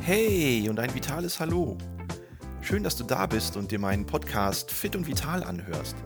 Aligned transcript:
Hey 0.00 0.66
und 0.70 0.80
ein 0.80 0.94
vitales 0.94 1.38
Hallo. 1.38 1.76
Schön, 2.62 2.82
dass 2.82 2.96
du 2.96 3.04
da 3.04 3.26
bist 3.26 3.56
und 3.56 3.70
dir 3.70 3.78
meinen 3.78 4.06
Podcast 4.06 4.70
Fit 4.70 4.96
und 4.96 5.06
Vital 5.06 5.42
anhörst. 5.42 5.96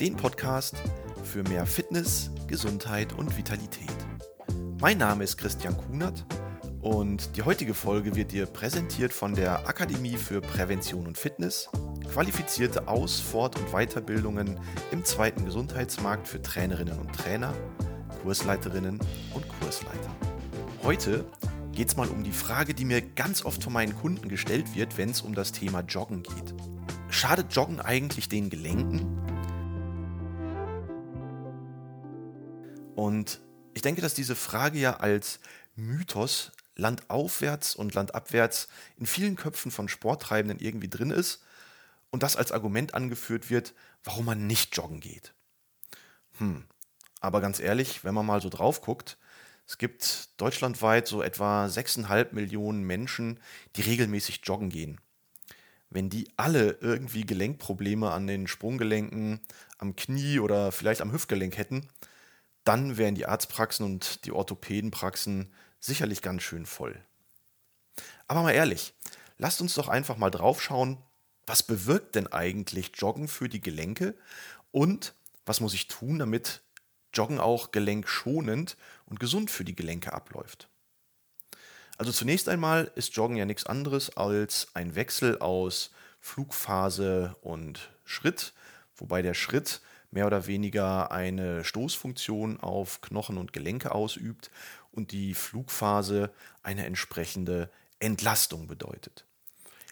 Den 0.00 0.16
Podcast 0.16 0.76
für 1.22 1.42
mehr 1.44 1.66
Fitness, 1.66 2.30
Gesundheit 2.46 3.12
und 3.12 3.36
Vitalität. 3.36 3.90
Mein 4.80 4.98
Name 4.98 5.24
ist 5.24 5.36
Christian 5.36 5.76
Kunert 5.76 6.24
und 6.80 7.36
die 7.36 7.42
heutige 7.42 7.74
Folge 7.74 8.16
wird 8.16 8.32
dir 8.32 8.46
präsentiert 8.46 9.12
von 9.12 9.34
der 9.34 9.68
Akademie 9.68 10.16
für 10.16 10.40
Prävention 10.40 11.06
und 11.06 11.18
Fitness, 11.18 11.68
qualifizierte 12.12 12.88
Aus-, 12.88 13.20
Fort- 13.20 13.58
und 13.58 13.70
Weiterbildungen 13.72 14.58
im 14.90 15.04
zweiten 15.04 15.44
Gesundheitsmarkt 15.44 16.26
für 16.26 16.40
Trainerinnen 16.40 16.98
und 16.98 17.12
Trainer, 17.12 17.52
Kursleiterinnen 18.22 18.98
und 19.34 19.48
Kursleiter. 19.60 20.16
Heute 20.82 21.24
geht 21.72 21.88
es 21.88 21.96
mal 21.96 22.08
um 22.08 22.24
die 22.24 22.32
Frage, 22.32 22.74
die 22.74 22.84
mir 22.84 23.00
ganz 23.00 23.44
oft 23.44 23.62
von 23.62 23.72
meinen 23.72 23.94
Kunden 23.94 24.28
gestellt 24.28 24.74
wird, 24.74 24.98
wenn 24.98 25.10
es 25.10 25.22
um 25.22 25.34
das 25.34 25.52
Thema 25.52 25.80
Joggen 25.80 26.22
geht. 26.22 26.54
Schadet 27.08 27.54
Joggen 27.54 27.80
eigentlich 27.80 28.28
den 28.28 28.50
Gelenken? 28.50 29.18
Und 32.96 33.40
ich 33.74 33.82
denke, 33.82 34.00
dass 34.00 34.14
diese 34.14 34.34
Frage 34.34 34.78
ja 34.78 34.96
als 34.96 35.38
Mythos 35.76 36.50
landaufwärts 36.74 37.76
und 37.76 37.94
landabwärts 37.94 38.68
in 38.96 39.06
vielen 39.06 39.36
Köpfen 39.36 39.70
von 39.70 39.88
Sporttreibenden 39.88 40.58
irgendwie 40.58 40.88
drin 40.88 41.10
ist 41.10 41.42
und 42.10 42.22
das 42.22 42.36
als 42.36 42.52
Argument 42.52 42.94
angeführt 42.94 43.50
wird, 43.50 43.74
warum 44.02 44.24
man 44.24 44.46
nicht 44.46 44.76
joggen 44.76 45.00
geht. 45.00 45.34
Hm, 46.38 46.64
aber 47.20 47.40
ganz 47.40 47.60
ehrlich, 47.60 48.04
wenn 48.04 48.14
man 48.14 48.26
mal 48.26 48.40
so 48.40 48.48
drauf 48.48 48.80
guckt, 48.80 49.18
es 49.66 49.76
gibt 49.76 50.30
deutschlandweit 50.40 51.06
so 51.06 51.22
etwa 51.22 51.66
6,5 51.66 52.32
Millionen 52.32 52.82
Menschen, 52.84 53.38
die 53.76 53.82
regelmäßig 53.82 54.40
joggen 54.44 54.70
gehen. 54.70 55.00
Wenn 55.90 56.10
die 56.10 56.28
alle 56.36 56.78
irgendwie 56.80 57.26
Gelenkprobleme 57.26 58.10
an 58.10 58.26
den 58.26 58.46
Sprunggelenken, 58.46 59.40
am 59.78 59.96
Knie 59.96 60.38
oder 60.38 60.72
vielleicht 60.72 61.00
am 61.00 61.12
Hüftgelenk 61.12 61.56
hätten, 61.56 61.88
dann 62.64 62.96
wären 62.96 63.14
die 63.14 63.26
Arztpraxen 63.26 63.84
und 63.84 64.24
die 64.24 64.32
Orthopädenpraxen 64.32 65.52
sicherlich 65.80 66.22
ganz 66.22 66.42
schön 66.42 66.66
voll. 66.66 67.00
Aber 68.26 68.42
mal 68.42 68.52
ehrlich, 68.52 68.94
lasst 69.38 69.60
uns 69.60 69.74
doch 69.74 69.88
einfach 69.88 70.16
mal 70.16 70.30
draufschauen, 70.30 70.98
was 71.46 71.62
bewirkt 71.62 72.14
denn 72.14 72.26
eigentlich 72.26 72.92
Joggen 72.94 73.28
für 73.28 73.48
die 73.48 73.60
Gelenke 73.60 74.14
und 74.70 75.14
was 75.46 75.60
muss 75.60 75.72
ich 75.72 75.88
tun, 75.88 76.18
damit 76.18 76.60
Joggen 77.18 77.40
auch 77.40 77.72
gelenkschonend 77.72 78.76
und 79.06 79.18
gesund 79.18 79.50
für 79.50 79.64
die 79.64 79.74
Gelenke 79.74 80.12
abläuft. 80.12 80.68
Also 81.96 82.12
zunächst 82.12 82.48
einmal 82.48 82.92
ist 82.94 83.16
Joggen 83.16 83.36
ja 83.36 83.44
nichts 83.44 83.66
anderes 83.66 84.16
als 84.16 84.68
ein 84.74 84.94
Wechsel 84.94 85.40
aus 85.40 85.90
Flugphase 86.20 87.34
und 87.40 87.90
Schritt, 88.04 88.52
wobei 88.96 89.20
der 89.20 89.34
Schritt 89.34 89.80
mehr 90.12 90.26
oder 90.28 90.46
weniger 90.46 91.10
eine 91.10 91.64
Stoßfunktion 91.64 92.60
auf 92.60 93.00
Knochen 93.00 93.36
und 93.36 93.52
Gelenke 93.52 93.92
ausübt 93.92 94.52
und 94.92 95.10
die 95.10 95.34
Flugphase 95.34 96.30
eine 96.62 96.86
entsprechende 96.86 97.68
Entlastung 97.98 98.68
bedeutet. 98.68 99.24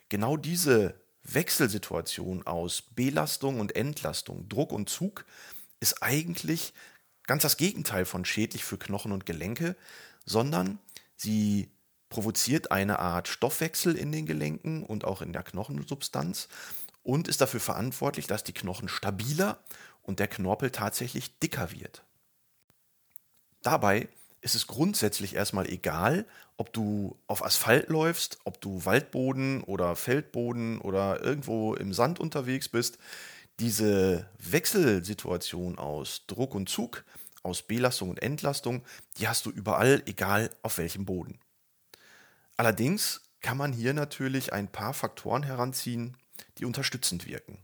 Genau 0.08 0.36
diese 0.36 0.94
Wechselsituation 1.24 2.46
aus 2.46 2.82
Belastung 2.82 3.58
und 3.58 3.74
Entlastung, 3.74 4.48
Druck 4.48 4.72
und 4.72 4.88
Zug 4.88 5.24
ist 5.80 6.02
eigentlich 6.04 6.72
ganz 7.26 7.42
das 7.42 7.56
Gegenteil 7.56 8.04
von 8.04 8.24
schädlich 8.24 8.64
für 8.64 8.78
Knochen 8.78 9.12
und 9.12 9.26
Gelenke, 9.26 9.76
sondern 10.24 10.78
sie 11.16 11.70
provoziert 12.08 12.70
eine 12.70 12.98
Art 12.98 13.28
Stoffwechsel 13.28 13.96
in 13.96 14.12
den 14.12 14.26
Gelenken 14.26 14.82
und 14.82 15.04
auch 15.04 15.22
in 15.22 15.32
der 15.32 15.42
Knochensubstanz 15.42 16.48
und 17.02 17.28
ist 17.28 17.40
dafür 17.40 17.60
verantwortlich, 17.60 18.26
dass 18.26 18.44
die 18.44 18.52
Knochen 18.52 18.88
stabiler 18.88 19.58
und 20.02 20.20
der 20.20 20.28
Knorpel 20.28 20.70
tatsächlich 20.70 21.38
dicker 21.38 21.72
wird. 21.72 22.04
Dabei 23.62 24.08
ist 24.40 24.54
es 24.54 24.68
grundsätzlich 24.68 25.34
erstmal 25.34 25.68
egal, 25.68 26.24
ob 26.56 26.72
du 26.72 27.18
auf 27.26 27.44
Asphalt 27.44 27.88
läufst, 27.88 28.38
ob 28.44 28.60
du 28.60 28.84
Waldboden 28.84 29.64
oder 29.64 29.96
Feldboden 29.96 30.80
oder 30.80 31.20
irgendwo 31.20 31.74
im 31.74 31.92
Sand 31.92 32.20
unterwegs 32.20 32.68
bist. 32.68 32.98
Diese 33.58 34.28
Wechselsituation 34.38 35.78
aus 35.78 36.26
Druck 36.26 36.54
und 36.54 36.68
Zug, 36.68 37.04
aus 37.42 37.62
Belastung 37.62 38.10
und 38.10 38.22
Entlastung, 38.22 38.82
die 39.16 39.28
hast 39.28 39.46
du 39.46 39.50
überall, 39.50 40.02
egal 40.06 40.50
auf 40.62 40.78
welchem 40.78 41.04
Boden. 41.06 41.38
Allerdings 42.56 43.22
kann 43.40 43.56
man 43.56 43.72
hier 43.72 43.94
natürlich 43.94 44.52
ein 44.52 44.68
paar 44.68 44.92
Faktoren 44.92 45.42
heranziehen, 45.42 46.16
die 46.58 46.64
unterstützend 46.64 47.26
wirken. 47.26 47.58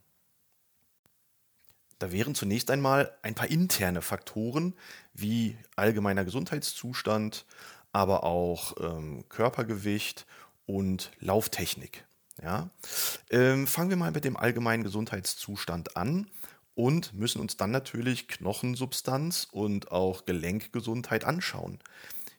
Da 1.98 2.10
wären 2.10 2.34
zunächst 2.34 2.70
einmal 2.70 3.16
ein 3.22 3.34
paar 3.34 3.48
interne 3.48 4.02
Faktoren 4.02 4.74
wie 5.14 5.56
allgemeiner 5.76 6.24
Gesundheitszustand, 6.24 7.44
aber 7.92 8.24
auch 8.24 8.74
ähm, 8.80 9.24
Körpergewicht 9.28 10.26
und 10.66 11.12
Lauftechnik. 11.20 12.04
Ja? 12.40 12.70
Ähm, 13.30 13.66
fangen 13.66 13.90
wir 13.90 13.96
mal 13.96 14.12
mit 14.12 14.24
dem 14.24 14.36
allgemeinen 14.36 14.84
Gesundheitszustand 14.84 15.96
an 15.96 16.30
und 16.74 17.12
müssen 17.14 17.40
uns 17.40 17.56
dann 17.56 17.70
natürlich 17.70 18.28
Knochensubstanz 18.28 19.46
und 19.50 19.90
auch 19.90 20.24
Gelenkgesundheit 20.24 21.24
anschauen. 21.24 21.78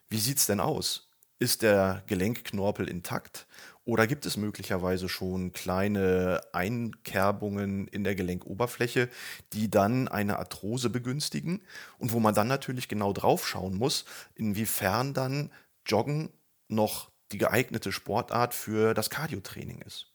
Wie 0.08 0.18
sieht 0.18 0.38
es 0.38 0.46
denn 0.46 0.60
aus? 0.60 1.08
Ist 1.38 1.62
der 1.62 2.02
Gelenkknorpel 2.06 2.88
intakt 2.88 3.46
oder 3.84 4.06
gibt 4.06 4.24
es 4.24 4.36
möglicherweise 4.36 5.08
schon 5.08 5.52
kleine 5.52 6.40
Einkerbungen 6.52 7.86
in 7.88 8.02
der 8.04 8.14
Gelenkoberfläche, 8.14 9.08
die 9.52 9.70
dann 9.70 10.08
eine 10.08 10.38
Arthrose 10.38 10.88
begünstigen 10.88 11.60
und 11.98 12.12
wo 12.12 12.20
man 12.20 12.34
dann 12.34 12.48
natürlich 12.48 12.88
genau 12.88 13.12
drauf 13.12 13.46
schauen 13.46 13.76
muss, 13.76 14.04
inwiefern 14.34 15.12
dann 15.12 15.50
Joggen 15.86 16.30
noch 16.68 17.10
die 17.34 17.38
geeignete 17.38 17.90
Sportart 17.90 18.54
für 18.54 18.94
das 18.94 19.10
Cardiotraining 19.10 19.80
ist. 19.80 20.06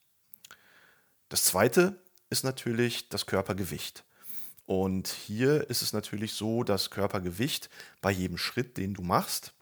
Das 1.27 1.43
zweite 1.43 2.01
ist 2.29 2.45
natürlich 2.45 3.09
das 3.09 3.25
Körpergewicht. 3.25 4.05
Und 4.65 5.09
hier 5.09 5.69
ist 5.69 5.81
es 5.81 5.91
natürlich 5.91 6.31
so, 6.31 6.63
dass 6.63 6.91
Körpergewicht 6.91 7.69
bei 7.99 8.11
jedem 8.11 8.37
Schritt, 8.37 8.77
den 8.77 8.93
du 8.93 9.01
machst, 9.01 9.53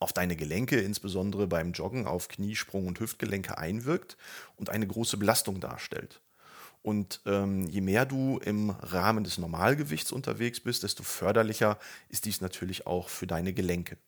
auf 0.00 0.14
deine 0.14 0.34
Gelenke, 0.34 0.80
insbesondere 0.80 1.46
beim 1.46 1.72
Joggen 1.72 2.06
auf 2.06 2.28
Knie, 2.28 2.56
Sprung 2.56 2.86
und 2.86 3.00
Hüftgelenke 3.00 3.58
einwirkt 3.58 4.16
und 4.56 4.70
eine 4.70 4.86
große 4.86 5.18
Belastung 5.18 5.60
darstellt. 5.60 6.22
Und 6.80 7.20
ähm, 7.26 7.68
je 7.68 7.82
mehr 7.82 8.06
du 8.06 8.38
im 8.38 8.70
Rahmen 8.70 9.24
des 9.24 9.36
Normalgewichts 9.36 10.10
unterwegs 10.10 10.60
bist, 10.60 10.84
desto 10.84 11.02
förderlicher 11.02 11.78
ist 12.08 12.24
dies 12.24 12.40
natürlich 12.40 12.86
auch 12.86 13.10
für 13.10 13.26
deine 13.26 13.52
Gelenke. 13.52 13.98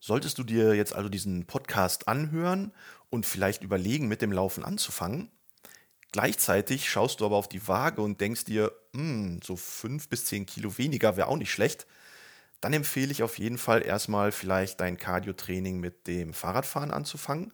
Solltest 0.00 0.38
du 0.38 0.44
dir 0.44 0.74
jetzt 0.74 0.94
also 0.94 1.08
diesen 1.08 1.46
Podcast 1.46 2.08
anhören 2.08 2.72
und 3.10 3.26
vielleicht 3.26 3.62
überlegen, 3.62 4.08
mit 4.08 4.22
dem 4.22 4.32
Laufen 4.32 4.64
anzufangen, 4.64 5.30
gleichzeitig 6.12 6.88
schaust 6.88 7.20
du 7.20 7.26
aber 7.26 7.36
auf 7.36 7.48
die 7.48 7.66
Waage 7.66 8.02
und 8.02 8.20
denkst 8.20 8.44
dir, 8.44 8.72
hm, 8.94 9.40
so 9.42 9.56
fünf 9.56 10.08
bis 10.08 10.26
zehn 10.26 10.46
Kilo 10.46 10.78
weniger 10.78 11.16
wäre 11.16 11.28
auch 11.28 11.36
nicht 11.36 11.52
schlecht, 11.52 11.86
dann 12.60 12.72
empfehle 12.72 13.12
ich 13.12 13.22
auf 13.22 13.38
jeden 13.38 13.58
Fall 13.58 13.84
erstmal 13.84 14.32
vielleicht 14.32 14.80
dein 14.80 14.96
Cardio-Training 14.96 15.78
mit 15.78 16.06
dem 16.06 16.32
Fahrradfahren 16.32 16.90
anzufangen, 16.90 17.52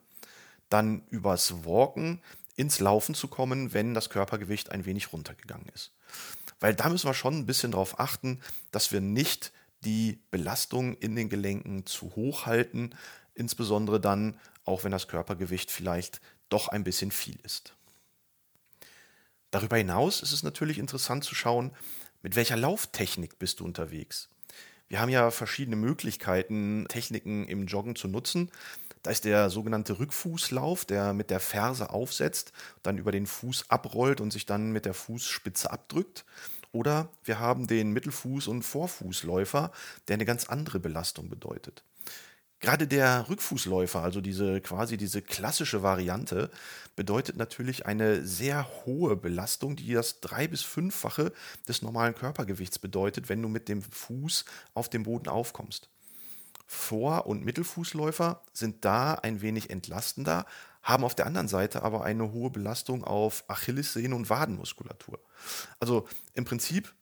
dann 0.68 1.02
übers 1.10 1.64
Walken 1.64 2.22
ins 2.56 2.80
Laufen 2.80 3.14
zu 3.14 3.28
kommen, 3.28 3.72
wenn 3.72 3.94
das 3.94 4.10
Körpergewicht 4.10 4.70
ein 4.70 4.84
wenig 4.84 5.12
runtergegangen 5.12 5.68
ist. 5.74 5.92
Weil 6.60 6.74
da 6.74 6.88
müssen 6.88 7.08
wir 7.08 7.14
schon 7.14 7.38
ein 7.38 7.46
bisschen 7.46 7.72
darauf 7.72 7.98
achten, 7.98 8.40
dass 8.70 8.92
wir 8.92 9.00
nicht 9.00 9.52
die 9.84 10.20
Belastung 10.30 10.94
in 10.94 11.16
den 11.16 11.28
Gelenken 11.28 11.86
zu 11.86 12.14
hoch 12.14 12.46
halten, 12.46 12.90
insbesondere 13.34 14.00
dann, 14.00 14.38
auch 14.64 14.84
wenn 14.84 14.92
das 14.92 15.08
Körpergewicht 15.08 15.70
vielleicht 15.70 16.20
doch 16.48 16.68
ein 16.68 16.84
bisschen 16.84 17.10
viel 17.10 17.38
ist. 17.42 17.74
Darüber 19.50 19.76
hinaus 19.76 20.22
ist 20.22 20.32
es 20.32 20.42
natürlich 20.42 20.78
interessant 20.78 21.24
zu 21.24 21.34
schauen, 21.34 21.72
mit 22.22 22.36
welcher 22.36 22.56
Lauftechnik 22.56 23.38
bist 23.38 23.60
du 23.60 23.64
unterwegs. 23.64 24.28
Wir 24.88 25.00
haben 25.00 25.08
ja 25.08 25.30
verschiedene 25.30 25.76
Möglichkeiten, 25.76 26.86
Techniken 26.88 27.46
im 27.48 27.66
Joggen 27.66 27.96
zu 27.96 28.08
nutzen. 28.08 28.50
Da 29.02 29.10
ist 29.10 29.24
der 29.24 29.50
sogenannte 29.50 29.98
Rückfußlauf, 29.98 30.84
der 30.84 31.12
mit 31.12 31.30
der 31.30 31.40
Ferse 31.40 31.90
aufsetzt, 31.90 32.52
dann 32.82 32.98
über 32.98 33.10
den 33.10 33.26
Fuß 33.26 33.70
abrollt 33.70 34.20
und 34.20 34.32
sich 34.32 34.46
dann 34.46 34.70
mit 34.70 34.84
der 34.84 34.94
Fußspitze 34.94 35.70
abdrückt. 35.70 36.24
Oder 36.72 37.10
wir 37.22 37.38
haben 37.38 37.66
den 37.66 37.96
Mittelfuß- 37.96 38.48
und 38.48 38.62
Vorfußläufer, 38.62 39.70
der 40.08 40.14
eine 40.14 40.24
ganz 40.24 40.46
andere 40.46 40.80
Belastung 40.80 41.28
bedeutet. 41.28 41.84
Gerade 42.60 42.86
der 42.86 43.28
Rückfußläufer, 43.28 44.02
also 44.02 44.20
diese 44.20 44.60
quasi 44.60 44.96
diese 44.96 45.20
klassische 45.20 45.82
Variante, 45.82 46.48
bedeutet 46.94 47.36
natürlich 47.36 47.86
eine 47.86 48.24
sehr 48.24 48.68
hohe 48.86 49.16
Belastung, 49.16 49.74
die 49.74 49.92
das 49.92 50.20
drei- 50.20 50.46
bis 50.46 50.62
fünffache 50.62 51.32
des 51.66 51.82
normalen 51.82 52.14
Körpergewichts 52.14 52.78
bedeutet, 52.78 53.28
wenn 53.28 53.42
du 53.42 53.48
mit 53.48 53.68
dem 53.68 53.82
Fuß 53.82 54.44
auf 54.74 54.88
dem 54.88 55.02
Boden 55.02 55.28
aufkommst. 55.28 55.90
Vor- 56.68 57.26
und 57.26 57.44
Mittelfußläufer 57.44 58.42
sind 58.52 58.84
da 58.84 59.14
ein 59.14 59.42
wenig 59.42 59.68
entlastender, 59.68 60.46
haben 60.82 61.04
auf 61.04 61.14
der 61.14 61.26
anderen 61.26 61.48
Seite 61.48 61.82
aber 61.82 62.04
eine 62.04 62.32
hohe 62.32 62.50
Belastung 62.50 63.04
auf 63.04 63.44
Achillessehne 63.48 64.14
und 64.14 64.30
Wadenmuskulatur. 64.30 65.20
Also 65.80 66.08
im 66.34 66.44
Prinzip 66.44 66.92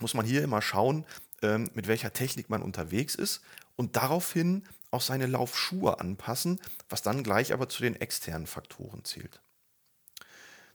muss 0.00 0.14
man 0.14 0.24
hier 0.24 0.42
immer 0.42 0.62
schauen, 0.62 1.04
ähm, 1.42 1.70
mit 1.74 1.88
welcher 1.88 2.12
Technik 2.12 2.50
man 2.50 2.62
unterwegs 2.62 3.14
ist 3.14 3.42
und 3.76 3.96
daraufhin 3.96 4.64
auch 4.90 5.00
seine 5.00 5.26
Laufschuhe 5.26 6.00
anpassen, 6.00 6.60
was 6.88 7.02
dann 7.02 7.22
gleich 7.22 7.52
aber 7.52 7.68
zu 7.68 7.82
den 7.82 7.96
externen 7.96 8.46
Faktoren 8.46 9.04
zählt. 9.04 9.40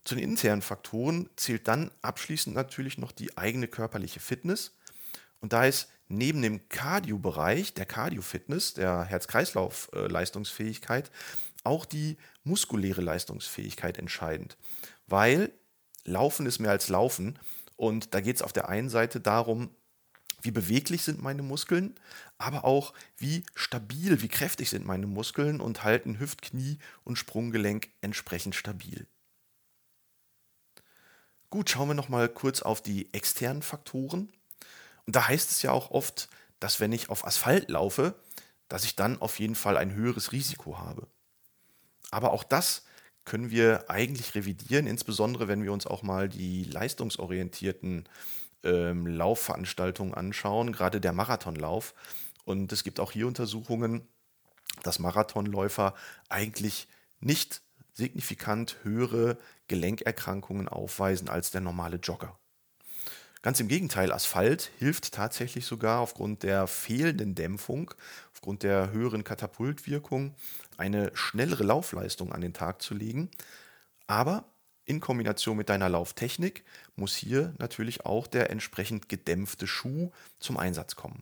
Zu 0.03 0.15
den 0.15 0.23
internen 0.23 0.61
Faktoren 0.61 1.29
zählt 1.35 1.67
dann 1.67 1.91
abschließend 2.01 2.55
natürlich 2.55 2.97
noch 2.97 3.11
die 3.11 3.37
eigene 3.37 3.67
körperliche 3.67 4.19
Fitness. 4.19 4.71
Und 5.41 5.51
da 5.51 5.65
ist 5.65 5.89
neben 6.07 6.41
dem 6.41 6.67
Cardio-Bereich, 6.69 7.73
der 7.73 7.85
Cardio-Fitness, 7.85 8.73
der 8.73 9.03
Herz-Kreislauf-Leistungsfähigkeit, 9.03 11.11
auch 11.63 11.85
die 11.85 12.17
muskuläre 12.43 13.01
Leistungsfähigkeit 13.01 13.97
entscheidend. 13.97 14.57
Weil 15.07 15.51
Laufen 16.05 16.45
ist 16.45 16.59
mehr 16.59 16.71
als 16.71 16.89
Laufen. 16.89 17.39
Und 17.75 18.13
da 18.13 18.21
geht 18.21 18.37
es 18.37 18.41
auf 18.41 18.53
der 18.53 18.69
einen 18.69 18.89
Seite 18.89 19.19
darum, 19.19 19.69
wie 20.41 20.51
beweglich 20.51 21.01
sind 21.01 21.21
meine 21.21 21.41
Muskeln, 21.41 21.95
aber 22.37 22.65
auch 22.65 22.93
wie 23.17 23.43
stabil, 23.55 24.21
wie 24.21 24.27
kräftig 24.27 24.69
sind 24.69 24.85
meine 24.85 25.07
Muskeln 25.07 25.59
und 25.59 25.83
halten 25.83 26.19
Hüft-, 26.19 26.43
Knie- 26.43 26.77
und 27.03 27.17
Sprunggelenk 27.17 27.89
entsprechend 28.01 28.53
stabil. 28.53 29.07
Gut, 31.49 31.69
schauen 31.69 31.89
wir 31.89 31.95
noch 31.95 32.09
mal 32.09 32.29
kurz 32.29 32.61
auf 32.61 32.81
die 32.81 33.11
externen 33.13 33.63
Faktoren. 33.63 34.31
Da 35.07 35.27
heißt 35.27 35.51
es 35.51 35.61
ja 35.61 35.71
auch 35.71 35.91
oft, 35.91 36.29
dass 36.59 36.79
wenn 36.79 36.91
ich 36.91 37.09
auf 37.09 37.25
Asphalt 37.25 37.69
laufe, 37.69 38.15
dass 38.67 38.83
ich 38.83 38.95
dann 38.95 39.21
auf 39.21 39.39
jeden 39.39 39.55
Fall 39.55 39.77
ein 39.77 39.93
höheres 39.93 40.31
Risiko 40.31 40.79
habe. 40.79 41.07
Aber 42.11 42.31
auch 42.31 42.43
das 42.43 42.83
können 43.25 43.49
wir 43.51 43.89
eigentlich 43.89 44.35
revidieren, 44.35 44.87
insbesondere 44.87 45.47
wenn 45.47 45.63
wir 45.63 45.73
uns 45.73 45.87
auch 45.87 46.03
mal 46.03 46.29
die 46.29 46.63
leistungsorientierten 46.63 48.07
ähm, 48.63 49.07
Laufveranstaltungen 49.07 50.13
anschauen, 50.13 50.71
gerade 50.71 51.01
der 51.01 51.13
Marathonlauf. 51.13 51.93
Und 52.45 52.71
es 52.71 52.83
gibt 52.83 52.99
auch 52.99 53.11
hier 53.11 53.27
Untersuchungen, 53.27 54.07
dass 54.83 54.99
Marathonläufer 54.99 55.95
eigentlich 56.29 56.87
nicht 57.19 57.61
signifikant 57.93 58.77
höhere 58.83 59.37
Gelenkerkrankungen 59.67 60.67
aufweisen 60.67 61.29
als 61.29 61.51
der 61.51 61.61
normale 61.61 61.97
Jogger. 61.97 62.37
Ganz 63.45 63.59
im 63.59 63.67
Gegenteil, 63.67 64.11
Asphalt 64.11 64.71
hilft 64.79 65.13
tatsächlich 65.13 65.67
sogar 65.67 65.99
aufgrund 65.99 66.41
der 66.41 66.65
fehlenden 66.65 67.35
Dämpfung, 67.35 67.93
aufgrund 68.33 68.63
der 68.63 68.89
höheren 68.89 69.23
Katapultwirkung, 69.23 70.33
eine 70.77 71.11
schnellere 71.15 71.63
Laufleistung 71.63 72.33
an 72.33 72.41
den 72.41 72.53
Tag 72.53 72.81
zu 72.81 72.95
legen. 72.95 73.29
Aber 74.07 74.45
in 74.85 74.99
Kombination 74.99 75.57
mit 75.57 75.69
deiner 75.69 75.89
Lauftechnik 75.89 76.63
muss 76.95 77.15
hier 77.15 77.53
natürlich 77.59 78.03
auch 78.03 78.25
der 78.25 78.49
entsprechend 78.49 79.09
gedämpfte 79.09 79.67
Schuh 79.67 80.09
zum 80.39 80.57
Einsatz 80.57 80.95
kommen. 80.95 81.21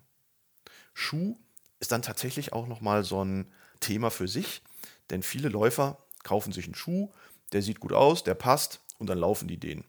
Schuh 0.94 1.38
ist 1.81 1.92
dann 1.92 2.04
tatsächlich 2.04 2.54
auch 2.54 2.68
nochmal 2.68 3.04
so 3.04 3.22
ein 3.22 3.52
Thema 3.81 4.12
für 4.12 4.30
sich, 4.30 4.62
denn 5.10 5.24
viele 5.24 5.50
Läufer 5.50 5.98
kaufen 6.24 6.54
sich 6.54 6.64
einen 6.64 6.76
Schuh, 6.76 7.12
der 7.52 7.62
sieht 7.62 7.81
gut 7.81 7.92
aus, 7.92 8.24
der 8.24 8.36
passt 8.36 8.80
und 8.98 9.08
dann 9.08 9.18
laufen 9.18 9.50
die 9.50 9.58
den. 9.60 9.84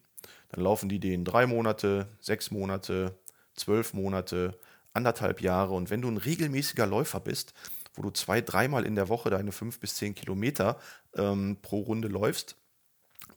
Dann 0.55 0.63
laufen 0.63 0.89
die 0.89 1.01
den 1.01 1.25
drei 1.25 1.47
Monate, 1.47 2.07
sechs 2.21 2.53
Monate, 2.53 3.19
zwölf 3.57 3.93
Monate, 3.93 4.57
anderthalb 4.93 5.41
Jahre 5.41 5.75
und 5.75 5.91
wenn 5.91 6.01
du 6.01 6.09
ein 6.09 6.17
regelmäßiger 6.17 6.87
Läufer 6.87 7.19
bist, 7.19 7.55
wo 7.95 8.03
du 8.03 8.11
zwei, 8.11 8.41
dreimal 8.41 8.87
in 8.87 8.95
der 8.95 9.09
Woche 9.09 9.31
deine 9.31 9.51
fünf 9.51 9.81
bis 9.81 9.97
zehn 9.97 10.15
Kilometer 10.15 10.79
ähm, 11.17 11.59
pro 11.61 11.81
Runde 11.81 12.07
läufst, 12.07 12.55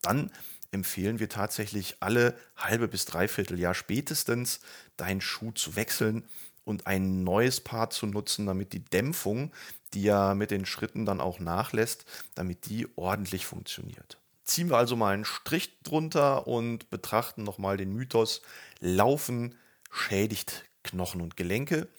dann 0.03 0.29
empfehlen 0.69 1.17
wir 1.17 1.27
tatsächlich 1.27 1.97
alle 2.01 2.37
halbe 2.55 2.87
bis 2.87 3.05
dreiviertel 3.05 3.59
Jahr 3.59 3.73
spätestens 3.73 4.59
deinen 4.95 5.21
Schuh 5.21 5.51
zu 5.51 5.75
wechseln 5.75 6.23
und 6.65 6.85
ein 6.85 7.23
neues 7.23 7.61
Paar 7.61 7.89
zu 7.89 8.05
nutzen, 8.05 8.45
damit 8.45 8.73
die 8.73 8.85
Dämpfung, 8.85 9.51
die 9.95 10.03
ja 10.03 10.35
mit 10.35 10.51
den 10.51 10.67
Schritten 10.67 11.07
dann 11.07 11.21
auch 11.21 11.39
nachlässt, 11.39 12.05
damit 12.35 12.67
die 12.67 12.87
ordentlich 12.95 13.47
funktioniert. 13.47 14.19
Ziehen 14.47 14.69
wir 14.69 14.77
also 14.77 14.95
mal 14.95 15.13
einen 15.13 15.25
Strich 15.25 15.77
drunter 15.83 16.47
und 16.47 16.89
betrachten 16.89 17.43
nochmal 17.43 17.75
den 17.75 17.93
Mythos, 17.93 18.41
Laufen 18.79 19.55
schädigt 19.91 20.63
Knochen 20.83 21.19
und 21.19 21.35
Gelenke. 21.35 21.89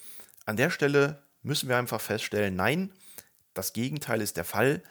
An 0.46 0.56
der 0.56 0.70
Stelle 0.70 1.22
müssen 1.42 1.68
wir 1.68 1.76
einfach 1.76 2.00
feststellen, 2.00 2.56
nein, 2.56 2.90
das 3.52 3.74
Gegenteil 3.74 4.22
ist 4.22 4.38
der 4.38 4.46
Fall. 4.46 4.82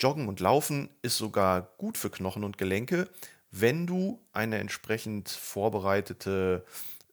Joggen 0.00 0.26
und 0.26 0.40
Laufen 0.40 0.90
ist 1.02 1.16
sogar 1.16 1.74
gut 1.78 1.96
für 1.96 2.10
Knochen 2.10 2.42
und 2.42 2.58
Gelenke, 2.58 3.08
wenn 3.52 3.86
du 3.86 4.20
eine 4.32 4.58
entsprechend 4.58 5.28
vorbereitete 5.28 6.64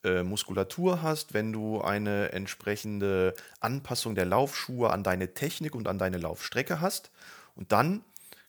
äh, 0.02 0.24
Muskulatur 0.24 1.02
hast, 1.02 1.34
wenn 1.34 1.52
du 1.52 1.80
eine 1.80 2.32
entsprechende 2.32 3.32
Anpassung 3.60 4.16
der 4.16 4.26
Laufschuhe 4.26 4.90
an 4.90 5.04
deine 5.04 5.34
Technik 5.34 5.76
und 5.76 5.86
an 5.86 5.98
deine 5.98 6.18
Laufstrecke 6.18 6.80
hast. 6.80 7.12
Und 7.54 7.70
dann 7.70 8.02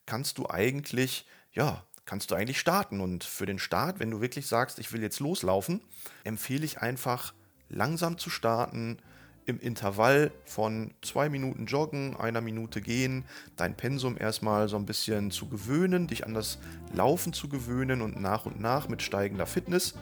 kannst 0.06 0.38
du 0.40 0.50
eigentlich, 0.50 1.26
ja, 1.56 1.84
kannst 2.06 2.32
du 2.32 2.36
eigentlich 2.36 2.60
starten. 2.60 3.02
Und 3.02 3.24
für 3.24 3.46
den 3.46 3.60
Start, 3.60 4.00
wenn 4.00 4.12
du 4.12 4.22
wirklich 4.22 4.48
sagst, 4.48 4.80
ich 4.80 4.92
will 4.94 5.02
jetzt 5.02 5.20
loslaufen, 5.20 5.82
empfehle 6.24 6.66
ich 6.66 6.80
einfach 6.80 7.34
langsam 7.70 8.18
zu 8.18 8.30
starten, 8.30 9.00
im 9.48 9.60
Intervall 9.60 10.32
von 10.46 10.92
zwei 11.02 11.30
Minuten 11.30 11.68
joggen, 11.68 12.16
einer 12.18 12.42
Minute 12.42 12.82
gehen, 12.82 13.26
dein 13.56 13.78
Pensum 13.78 14.18
erstmal 14.18 14.68
so 14.68 14.76
ein 14.76 14.88
bisschen 14.88 15.30
zu 15.30 15.48
gewöhnen, 15.48 16.08
dich 16.08 16.26
an 16.26 16.34
das 16.34 16.58
Laufen 16.94 17.32
zu 17.32 17.48
gewöhnen 17.48 18.02
und 18.02 18.20
nach 18.20 18.46
und 18.48 18.60
nach 18.60 18.90
mit 18.90 19.04
steigender 19.04 19.46
Fitness 19.46 19.94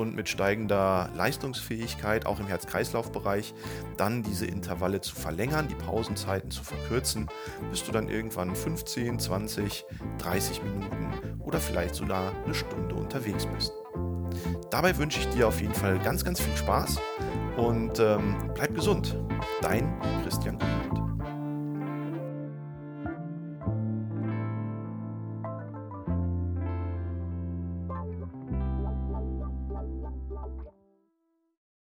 und 0.00 0.16
mit 0.16 0.28
steigender 0.28 1.10
Leistungsfähigkeit, 1.14 2.26
auch 2.26 2.40
im 2.40 2.46
Herz-Kreislauf-Bereich, 2.46 3.54
dann 3.96 4.22
diese 4.22 4.46
Intervalle 4.46 5.00
zu 5.00 5.14
verlängern, 5.14 5.68
die 5.68 5.74
Pausenzeiten 5.74 6.50
zu 6.50 6.64
verkürzen, 6.64 7.28
bis 7.70 7.84
du 7.84 7.92
dann 7.92 8.08
irgendwann 8.08 8.54
15, 8.56 9.18
20, 9.18 9.84
30 10.18 10.62
Minuten 10.62 11.40
oder 11.40 11.60
vielleicht 11.60 11.94
sogar 11.94 12.32
eine 12.44 12.54
Stunde 12.54 12.94
unterwegs 12.94 13.46
bist. 13.46 13.72
Dabei 14.70 14.96
wünsche 14.96 15.20
ich 15.20 15.28
dir 15.28 15.48
auf 15.48 15.60
jeden 15.60 15.74
Fall 15.74 15.98
ganz, 15.98 16.24
ganz 16.24 16.40
viel 16.40 16.56
Spaß 16.56 16.98
und 17.56 17.98
ähm, 17.98 18.50
bleib 18.54 18.74
gesund. 18.74 19.16
Dein 19.60 20.00
Christian 20.22 20.58
Kuhn. 20.58 20.99